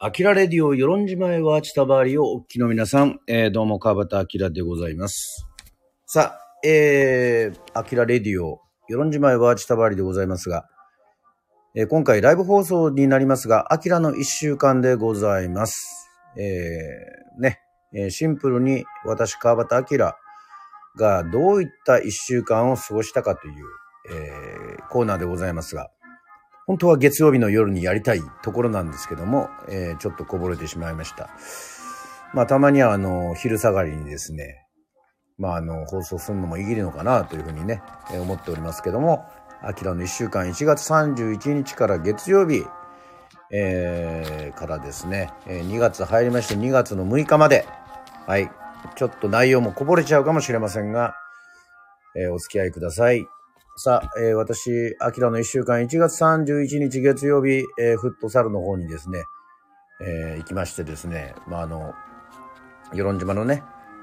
[0.00, 5.44] アキラレディオ、与論島へはチタバーリをお聞きの皆さん、えー、どうも川端明でございます。
[6.06, 10.68] さあ、えー、アキラレディオ、与論島へはチタバーリでございますが、
[11.74, 16.08] えー今回ライブ放送になりますが、アキラの一週間でございます。
[16.36, 17.58] えー、ね、
[17.92, 20.12] えーシンプルに私、川端明
[20.96, 23.54] がどういった一週間を過ごしたかという、
[24.12, 25.90] えーコーナーでございますが、
[26.68, 31.30] 本当は月曜日の夜にやりたいところなんですけども、えーちょっとこぼれてしまいました。
[32.34, 34.66] まあ、たまには、あの、昼下がりにですね、
[35.38, 39.24] まあ、あの、放送するのもいいりのかなというふうにね、えー思っておりますけども、
[39.62, 42.66] アキラの一週間、1月31日から月曜日、
[43.50, 47.66] えーからですね、え2月入りまして2月の6日まで、
[48.26, 48.50] はい、
[48.94, 51.14] ちょっと内容もこぼれちゃうかもしれませんが、
[52.14, 53.26] えーお付き合いください。
[53.80, 59.22] さあ、えー私、アキラの一週間、1月31日月曜日、えーフットサルの方にですね、
[60.04, 61.94] えー行きましてですね、まあ、あの、
[62.90, 63.62] 与論島のね、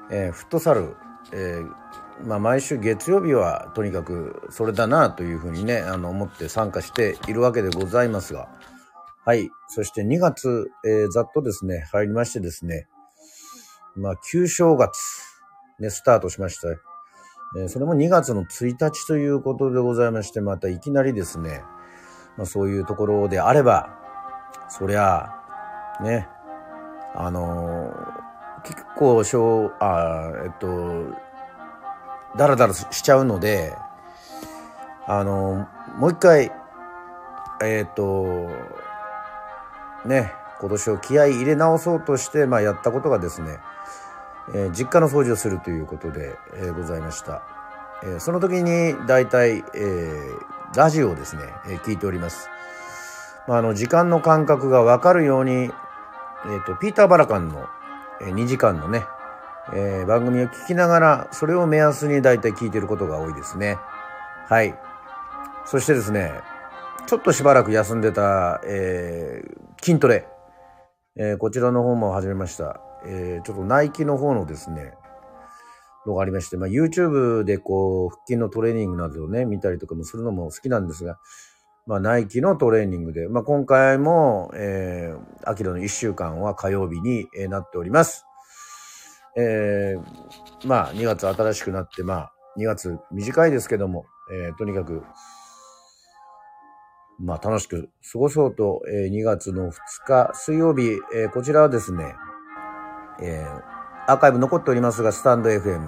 [0.09, 0.95] えーフットサル、
[1.33, 8.47] えーまあ、毎週月曜日はとにかくそれだなというふうにね、あの、思って参加しているわけでございますが、
[9.25, 9.49] はい。
[9.67, 12.87] そして2月、えーざっとですね、入りましてですね、
[13.97, 14.97] まあ、旧正月、
[15.79, 16.94] ね、スタートしました。
[17.57, 21.63] えそれも2月の1日ということでございまして、またいきなりですね、
[22.37, 23.89] まあ、そういうところであれば、
[24.69, 25.29] そりゃ、
[26.01, 26.27] ね、
[27.15, 28.25] あのー
[28.65, 30.67] 結構しょう、あえっと、
[32.35, 33.75] だらだらしちゃうので、
[35.07, 36.51] あのーもう一回、
[37.63, 38.49] えっと、
[40.05, 43.59] ね、今年を気合い入れ直そうとして、まあ、やったことがですね、
[44.53, 47.43] えー実家の掃除をするということで、えーございました。
[48.03, 52.49] えーその時に大体、えーラジオをですね、えー聞いております。
[53.47, 55.69] まあ、あの、時間の感覚がわかるように、えっ、
[56.65, 57.65] と、ピーター・バラカンの、
[58.21, 59.05] え2時間のね、
[59.73, 63.77] えー番組を聞きながら、それを目安に大体聞いてることが多いですね。
[64.47, 64.75] はい。
[65.65, 66.33] そしてですね、
[67.07, 70.27] ちょっとしばらく休んでた、えー筋トレ、
[71.15, 72.79] えーこちらの方も始めました。
[73.05, 74.93] えーちょっとナイキの方のですね、
[76.05, 81.17] のがありまして、まあ、YouTube でこう、腹筋のトレーニングなどをね、見たりとかもするのも好きなんですが、
[81.87, 88.25] まあ、ナイキのトレーニングで、まあ、今回も、えー、秋の1週間は火曜日に、えなっております。
[89.37, 95.03] えー、まあ、2月新しくなって、まあ、2月短いですけども、えーとにかく、
[97.19, 99.73] まあ、楽しく過ごそうと、えー2月の2
[100.07, 102.15] 日水曜日、えーこちらはですね、
[103.21, 103.75] えー
[104.07, 105.81] アーカイブ残っておりますが、スタンド FM。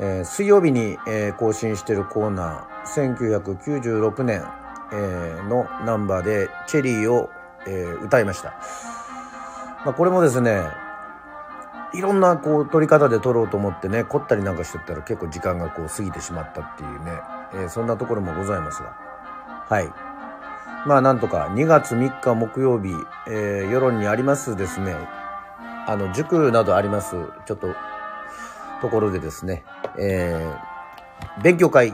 [0.00, 4.44] えー水曜日に、えー更新しているコーナー、1996年、
[4.92, 7.30] えーのナンバーでチェリーを、
[7.66, 8.54] えー歌いました。
[9.84, 10.62] まあ、これもですね、
[11.94, 17.12] いろんなこう撮り方で撮ろうと思ってね、凝ったりなんかしてったら結構時間がこう過ぎてしまったっていうね、
[17.54, 18.96] えーそんなところもございますが。
[19.68, 19.92] はい。
[20.86, 22.88] まあなんとか2月3日木曜日、
[23.28, 24.96] えー世論にありますですね、
[25.86, 27.16] あの、塾などあります、
[27.46, 27.68] ちょっと、
[28.80, 29.62] ところでですね、
[29.98, 30.72] えー
[31.42, 31.92] 勉強会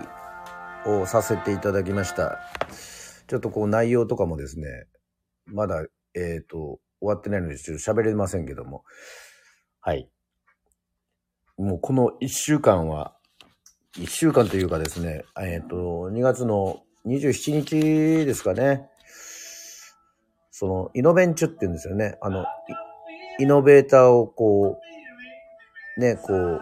[0.87, 2.39] をさせていただきました。
[3.27, 4.87] ちょっとこう内容とかもですね、
[5.47, 5.85] まだ、
[6.15, 8.85] えっ、と、終わってないのでちょっと喋れませんけども、
[9.81, 10.11] はい。
[11.57, 13.15] もうこの一週間は、
[13.97, 18.89] 一週間というかですね、えっ、と、2月の27日ですかね、
[20.51, 22.17] その、イノベンチュって言うんですよね。
[22.21, 22.45] あの、
[23.41, 24.81] イノベーターをこ
[25.97, 26.61] う、ね、こう、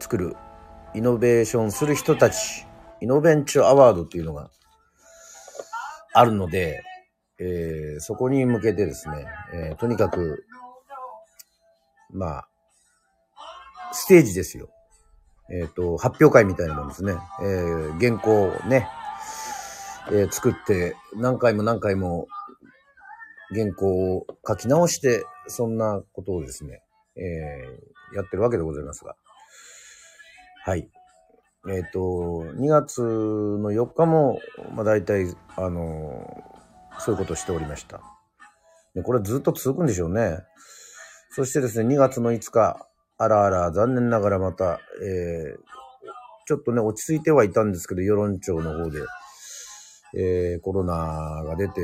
[0.00, 0.36] 作る、
[0.94, 2.66] イノベーションする人たち、
[3.02, 4.50] イノベンチュアワードっていうのが
[6.14, 6.82] あるので、
[7.40, 10.44] えーそこに向けてですね、えーとにかく、
[12.10, 12.48] まあ、
[13.92, 14.70] ステージですよ。
[15.50, 17.12] えっ、と、発表会みたいなもんですね。
[17.42, 18.88] えー原稿をね、
[20.10, 22.28] えー作って、何回も何回も
[23.54, 26.82] 原稿を書き直して、そんなことをですね、
[27.16, 29.16] えーやってるわけでございますが。
[30.64, 30.88] はい。
[31.68, 31.98] えっ、と、
[32.56, 34.40] 2月の4日も、
[34.74, 36.58] まあ大体、あのー
[37.00, 38.00] そういうことをしておりました。
[38.92, 40.38] でこれずっと続くんでしょうね。
[41.30, 45.58] そしてですね、2月の5日、あらあら、残念ながらまた、えー
[46.46, 49.00] ちょっとね、落ち着いてはいたんですけど、世論調の方で、
[50.16, 50.94] えーコロナ
[51.44, 51.82] が出て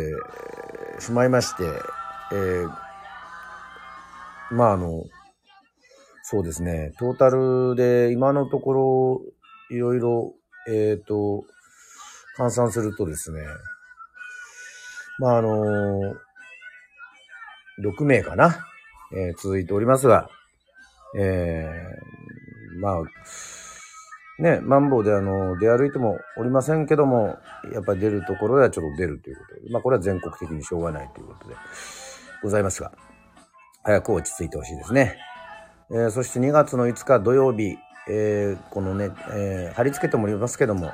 [1.01, 1.65] しまいまして、
[2.33, 2.85] えー
[4.51, 5.05] まああの、
[6.23, 9.23] そうですね、トータルで今のところ、
[9.71, 10.35] いろいろ、
[10.69, 11.45] えっ、と、
[12.39, 13.41] 換算するとですね、
[15.19, 16.15] まああの、
[17.81, 18.67] 6名かな、
[19.13, 20.29] えー続いておりますが、
[21.19, 23.03] えーまあ、
[24.39, 27.39] ね、マンボウであの、出歩いてもおりませんけども、
[27.73, 31.55] やっぱり出るところではちょっと出るということで、まあこれは全国的にしょうがないということで。
[32.45, 32.93] ございますが、
[33.83, 35.17] 早く落ち着いてほしいですね。
[35.91, 37.77] えーそして2月の5日土曜日、
[38.11, 40.93] えーこのね、えー貼り付けてもおりますけども、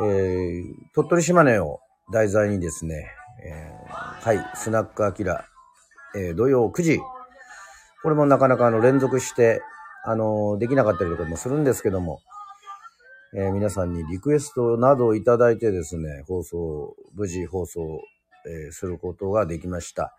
[0.00, 0.64] えー
[0.94, 1.80] 鳥取島根を
[2.12, 3.10] 題材にですね、
[3.44, 5.46] えーはい、スナックアキラ、
[6.14, 7.00] えー土曜9時、
[8.04, 9.62] これもなかなかあの連続して、
[10.04, 12.20] あのできなかったりとかもするんですけども、
[13.34, 18.00] えー皆さんにリクエストなどをいただいてですね、放送、無事放送、
[18.46, 20.14] えーすることができました。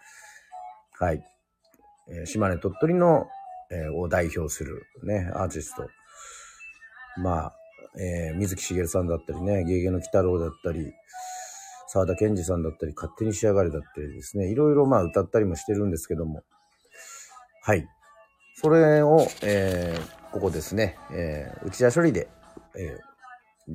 [0.99, 1.23] はい。
[2.09, 3.27] えー島根鳥取の、
[3.71, 5.87] えを代表するね、アーティスト。
[7.21, 7.53] まあ、
[7.99, 10.93] え水木しげるさんだったりね、ゲゲの鬼太郎だったり、
[11.87, 16.43] 沢田研二さんだったり、勝手に仕上がれだったりですね、いろいろまあ歌ったりもしてるんですけども、
[17.61, 17.87] はい。
[18.55, 22.27] それを、えーここですね、えー内田処理で、
[22.75, 23.73] えー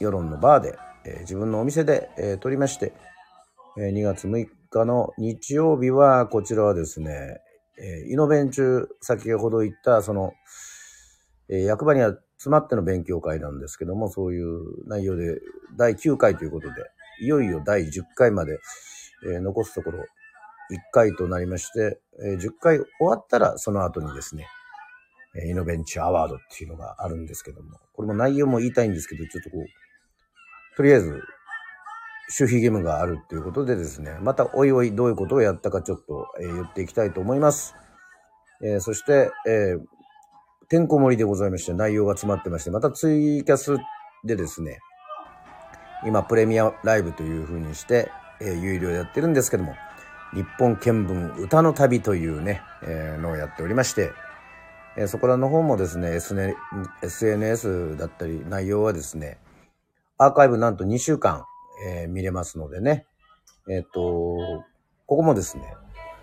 [0.00, 2.92] 世論のバーで、えー自分のお店で、えー撮りまして、
[3.78, 7.40] えー2月6日の日曜日は、こちらはですね、
[7.78, 10.32] えーイノベン中、先ほど言った、その、
[11.50, 15.40] えー役場には詰まっての勉強会なんですけども、そういう内容で、
[15.76, 16.74] 第9回ということで、
[17.20, 18.58] いよいよ第10回まで、
[19.30, 20.04] えー残すところ
[20.70, 24.46] 1回となりまして、え10回終わったら、その後にですね、
[25.46, 31.22] イノベンチアワードっていうのがあるんですけども、これも内容も言いたいんですけど、ちょっとこう、とりあえず、
[32.38, 37.74] 守秘義務があるっていうことでですね、またおいおいどういうことをやったかちょっと、え言っていきたいと思います。
[38.62, 39.76] えそして、え
[40.68, 43.76] てんこ盛りでございまして、内容が詰まってまして、またツイキャス
[44.24, 44.80] でですね、
[46.06, 48.10] 今プレミアライブという風にして、
[48.40, 49.74] え有料やってるんですけども、
[50.34, 54.12] 日本見聞歌の旅というね、えーのをやっておりまして、
[54.96, 56.18] えーそこらの方もですね、
[57.02, 59.38] SNS だったり内容はですね、
[60.18, 61.44] アーカイブなんと2週間、
[61.86, 63.06] えー見れますのでね、
[63.70, 64.64] えっ、と、
[65.06, 65.64] ここもですね、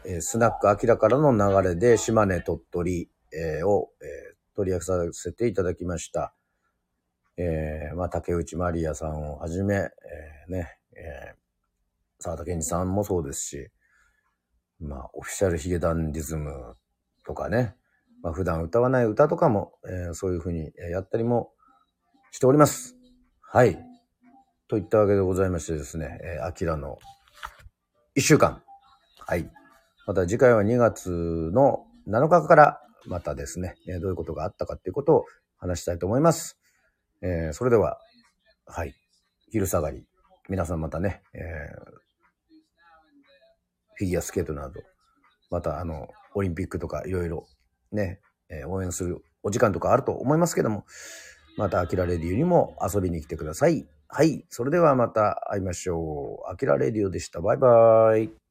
[0.05, 6.33] えスナックアキラからの流れで島根、鳥取、えを、え取り上げさせていただきました。
[7.37, 9.91] えまあ、竹内まりやさんをはじめ、え
[10.47, 11.33] ね、え
[12.19, 13.71] 沢田健二さんもそうですし、
[14.79, 16.75] まあ、オフィシャルヒゲダンディズム
[17.25, 17.75] とかね、
[18.21, 21.51] まあ、普段歌わない歌とかも、えーそういうふうにやったりも
[22.31, 22.95] しております。
[23.41, 23.77] はい。
[24.67, 26.97] といったわけでございましてですね、えー、アキラの
[28.15, 28.61] 一週間。
[29.19, 29.49] はい。
[30.07, 31.09] また次回は2月
[31.53, 35.25] の7日からまたですね、どういうことがあったかっていうことを
[35.57, 36.59] 話したいと思います。
[37.21, 37.99] えーそれでは、
[38.65, 38.93] はい。
[39.51, 40.03] 昼下がり。
[40.49, 42.04] 皆さんまたね、えー
[43.95, 44.81] フィギュアスケートなど、
[45.49, 47.47] またあの、オリンピックとかいろいろ
[47.91, 48.19] ね、
[48.49, 50.85] えー応援するお時間とかあると思いますけども、
[51.57, 53.87] またアキラレディオにも遊びに来てください。
[54.07, 54.45] はい。
[54.49, 56.51] それではまた会いましょう。
[56.51, 57.41] アキラレディオでした。
[57.41, 58.44] バイバーイ。